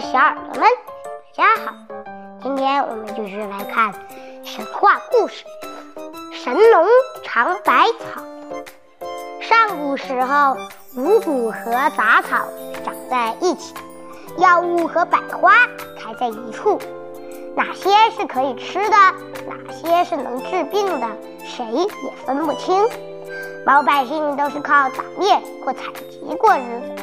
[0.00, 0.68] 小耳朵们，
[1.34, 1.72] 大家好！
[2.42, 3.94] 今天我们继续来看
[4.44, 5.42] 神话故事
[6.34, 6.86] 《神农
[7.24, 8.20] 尝百草》。
[9.42, 10.54] 上古时候，
[10.96, 12.44] 五谷和杂草
[12.84, 13.74] 长在一起，
[14.36, 15.54] 药物和百花
[15.98, 16.78] 开在一处。
[17.56, 18.96] 哪些是可以吃的，
[19.46, 21.06] 哪些是能治病的，
[21.42, 22.86] 谁也分不清。
[23.64, 27.02] 老百姓都是靠打猎或采集过日子。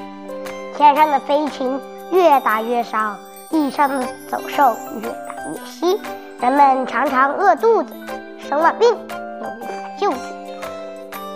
[0.77, 1.79] 天上的飞禽
[2.11, 3.15] 越打越少，
[3.49, 5.99] 地上的走兽越打越稀，
[6.39, 7.93] 人们常常饿肚子，
[8.39, 10.17] 生了病也无法救治。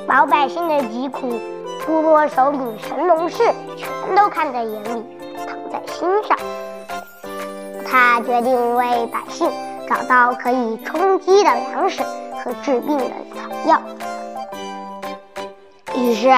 [0.07, 1.39] 老百姓的疾苦，
[1.85, 3.37] 部落首领神农氏
[3.75, 5.03] 全都看在眼里，
[5.47, 6.37] 疼在心上。
[7.89, 9.49] 他决定为百姓
[9.89, 12.03] 找到可以充饥的粮食
[12.43, 13.81] 和治病的草药。
[15.95, 16.29] 于是。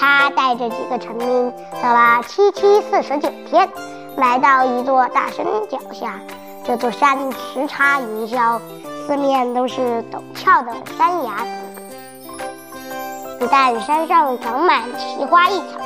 [0.00, 3.68] 他带着几个臣民走了七七四十九天，
[4.16, 6.18] 来到一座大山脚下。
[6.64, 8.58] 这座山直插云霄，
[9.06, 11.46] 四面都是陡峭的山崖。
[13.38, 15.78] 不但山上长满奇花异草，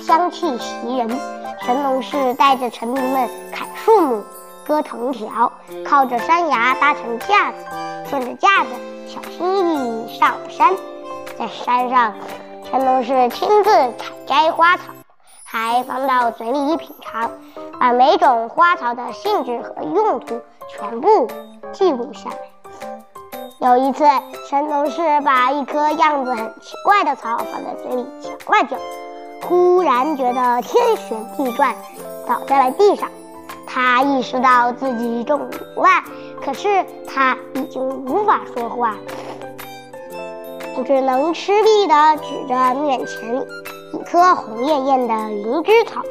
[0.00, 1.08] 香气袭人。
[1.64, 4.24] 神农氏带着臣民们砍树木、
[4.66, 5.52] 割藤条，
[5.86, 7.58] 靠着山崖搭成架子，
[8.10, 8.70] 顺着架子
[9.06, 10.74] 小心翼翼上山。
[11.38, 12.12] 在山上。
[12.72, 14.84] 神农氏亲自采摘花草，
[15.44, 17.30] 还放到嘴里品尝，
[17.78, 21.28] 把每种花草的性质和用途全部
[21.74, 22.38] 记录下来。
[23.60, 24.06] 有一次，
[24.48, 28.78] 神农氏把一颗样子很奇怪的草放在嘴里嚼了嚼，
[29.46, 31.74] 忽然觉得天旋地转，
[32.26, 33.10] 倒在了地上。
[33.66, 35.88] 他意识到自己中毒了，
[36.42, 38.96] 可是他已经无法说话。
[40.84, 43.46] 只能吃力地指着面前
[43.92, 46.02] 一颗红艳艳的灵芝草，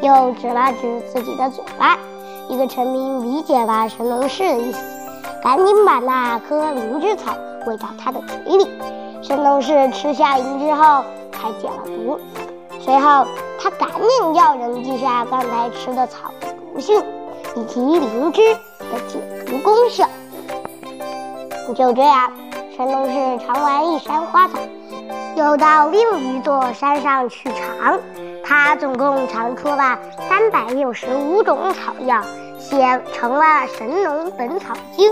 [0.00, 1.96] 又指了指自己的嘴巴。
[2.48, 4.78] 一个臣民理解了神农氏的意思，
[5.42, 7.32] 赶紧把那颗灵芝草
[7.66, 8.66] 喂到他的嘴里。
[9.22, 12.18] 神农氏吃下灵芝后，才解了毒。
[12.80, 13.26] 随后，
[13.60, 17.02] 他赶紧叫人记下刚才吃的草的毒性，
[17.54, 18.40] 以及灵芝
[18.78, 20.06] 的解毒功效。
[21.74, 22.32] 就这样。
[22.76, 24.58] 神农氏尝完一山花草，
[25.34, 27.98] 又到另一座山上去尝。
[28.44, 29.98] 他总共尝出了
[30.28, 32.20] 三百六十五种草药，
[32.58, 33.42] 写成了
[33.78, 35.10] 《神农本草经》，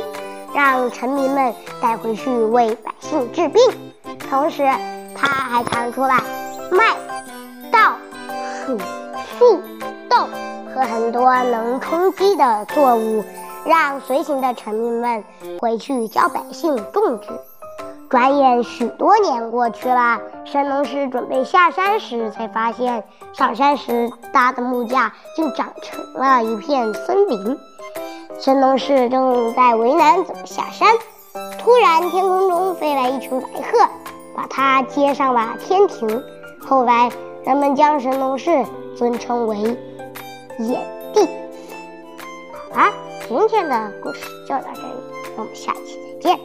[0.54, 3.62] 让臣民们带回去为百姓治病。
[4.28, 4.62] 同时，
[5.16, 6.22] 他还尝出了
[6.70, 6.94] 麦、
[7.72, 7.94] 稻、
[8.66, 8.78] 黍、
[9.38, 9.62] 粟、
[10.10, 10.28] 豆
[10.74, 13.24] 和很多能充饥的作物，
[13.64, 15.24] 让随行的臣民们
[15.62, 17.28] 回去教百姓种植。
[18.14, 23.02] 转眼许多年过去了，神农氏准备下山时，才发现
[23.32, 27.58] 上山时搭的木架竟长成了一片森林。
[28.38, 30.96] 神农氏正在为难怎么下山，
[31.58, 33.88] 突然天空中飞来一群白鹤，
[34.36, 36.22] 把他接上了天庭。
[36.64, 37.10] 后来
[37.44, 38.64] 人们将神农氏
[38.96, 39.56] 尊称为
[40.60, 41.28] 炎帝。
[42.70, 42.92] 好啦，
[43.28, 44.88] 今天的故事就到这里，
[45.36, 46.40] 我们下期再见，